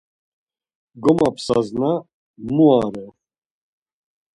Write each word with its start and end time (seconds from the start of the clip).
Gomapsasna 1.03 1.91
mu 2.55 2.63
vare? 2.69 3.05